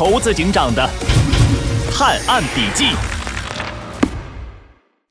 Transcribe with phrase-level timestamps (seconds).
[0.00, 0.88] 猴子警长的
[1.92, 2.86] 探案笔记：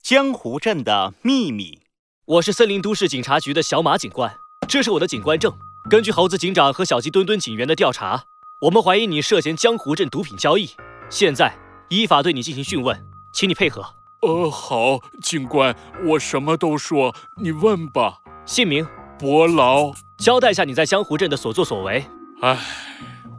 [0.01, 1.81] 江湖镇的秘密。
[2.25, 4.33] 我是森林都市警察局的小马警官，
[4.67, 5.53] 这是我的警官证。
[5.91, 8.23] 根据猴子警长和小鸡墩墩警员的调查，
[8.63, 10.71] 我们怀疑你涉嫌江湖镇毒品交易，
[11.07, 11.55] 现在
[11.89, 12.99] 依法对你进行讯问，
[13.31, 13.85] 请你配合。
[14.23, 18.21] 呃，好，警官，我什么都说，你问吧。
[18.43, 18.87] 姓名：
[19.19, 19.91] 伯劳。
[20.17, 22.03] 交代下你在江湖镇的所作所为。
[22.41, 22.57] 唉，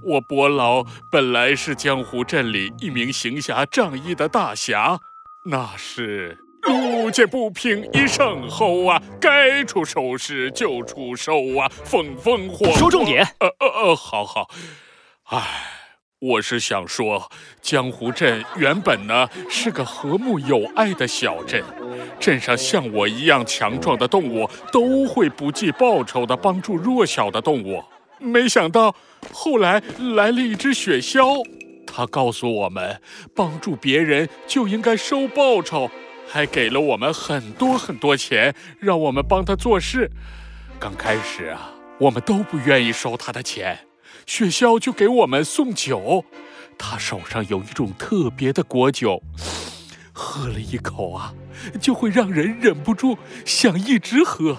[0.03, 4.99] 我伯劳本来是江湖镇里一名行侠仗义的大侠，
[5.51, 12.73] 那是路见不平一声吼啊，该出手时就出手啊，风风火火。
[12.73, 13.25] 说重点。
[13.41, 14.49] 呃呃呃，好好。
[15.25, 15.77] 唉。
[16.23, 17.31] 我是想说，
[17.63, 21.65] 江湖镇原本呢是个和睦友爱的小镇，
[22.19, 27.83] 镇上像我一样强壮的动物都会不计报酬的帮助弱小的动物。
[28.21, 28.95] 没想到
[29.33, 31.45] 后来来了一只雪橇，
[31.87, 33.01] 他告诉我们，
[33.35, 35.91] 帮助别人就应该收报酬，
[36.29, 40.11] 还给了我们很多很多钱，让我们帮他做事。
[40.79, 43.87] 刚开始啊，我们都不愿意收他的钱。
[44.27, 46.25] 雪橇就给我们送酒，
[46.79, 49.23] 他手上有一种特别的果酒，
[50.13, 51.35] 喝了一口啊，
[51.81, 54.57] 就会让人忍不住想一直喝。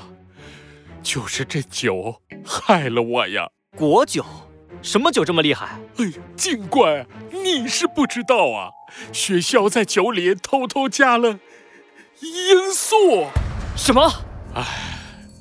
[1.03, 3.49] 就是这酒害了我呀！
[3.75, 4.23] 果酒？
[4.81, 5.80] 什么酒这么厉害？
[5.97, 8.69] 哎呀，警官，你是不知道啊！
[9.11, 11.39] 雪橇在酒里偷偷加了
[12.19, 13.27] 罂粟。
[13.75, 14.11] 什么？
[14.55, 14.63] 哎。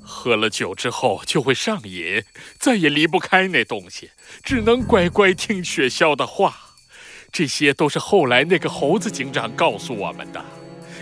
[0.02, 2.22] 喝了酒之后就会上瘾，
[2.58, 4.11] 再也离不开那东西，
[4.42, 6.55] 只能乖乖听雪橇的话。
[7.33, 10.45] 这些都是后来那个猴子警长告诉我们的。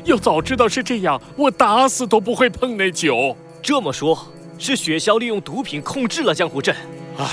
[0.05, 3.37] 要早知道是这样，我打死都不会碰那酒。
[3.61, 6.75] 这么说，是雪橇利用毒品控制了江湖镇。
[7.17, 7.27] 唉，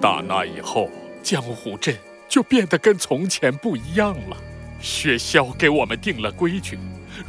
[0.00, 0.90] 打那以后，
[1.22, 1.94] 江湖镇
[2.28, 4.36] 就变得跟从前不一样了。
[4.80, 6.78] 雪橇给我们定了规矩。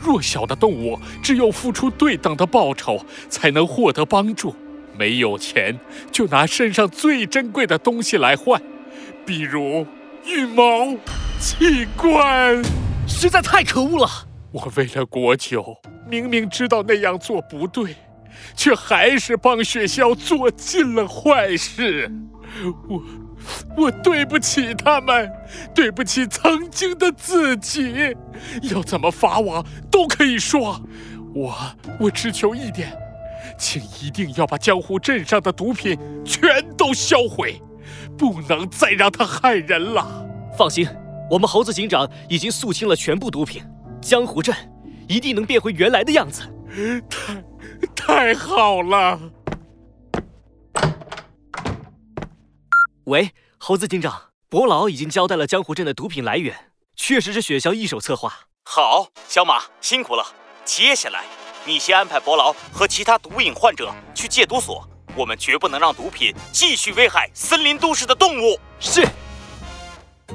[0.01, 4.55] 弱小的动物只有付出对等的报酬，才能获得帮助。
[4.97, 5.77] 没有钱，
[6.11, 8.61] 就拿身上最珍贵的东西来换，
[9.25, 9.85] 比如
[10.25, 10.95] 羽毛、
[11.39, 12.63] 器官。
[13.07, 14.09] 实在太可恶了！
[14.51, 15.77] 我为了国酒，
[16.09, 17.95] 明明知道那样做不对，
[18.55, 22.11] 却还是帮雪橇做尽了坏事。
[22.89, 23.03] 我。
[23.77, 25.31] 我对不起他们，
[25.71, 28.17] 对不起曾经的自己。
[28.63, 30.81] 要怎么罚我都可以说。
[31.31, 31.55] 我
[31.99, 32.91] 我只求一点，
[33.55, 37.61] 请一定要把江湖镇上的毒品全都销毁，
[38.17, 40.25] 不能再让他害人了。
[40.57, 40.87] 放心，
[41.29, 43.61] 我们猴子警长已经肃清了全部毒品，
[44.01, 44.55] 江湖镇
[45.07, 46.41] 一定能变回原来的样子。
[47.07, 47.43] 太
[48.05, 49.19] 太好了。
[53.05, 58.31] 喂，猴子警长，伯劳已经交代了江湖镇的毒品来源，确实是雪橇一手策划。
[58.63, 60.23] 好，小马辛苦了。
[60.63, 61.23] 接下来，
[61.65, 68.59] 你先安排伯劳和其他毒瘾患者去戒毒所，我们绝不能让毒品继续危害森林都市的动物。
[68.79, 69.03] 是。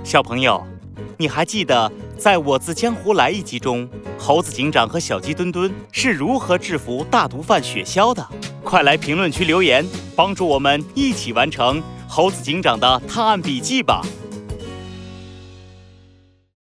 [0.04, 0.64] 小朋友，
[1.18, 8.26] 你还记得在《我自江湖来》一集中，猴子警长和小鸡墩墩是如何制服大毒贩雪橇的？
[8.62, 11.82] 快来评论区留言，帮助我们一起完成。
[12.08, 14.02] 猴子警长的探案笔记吧。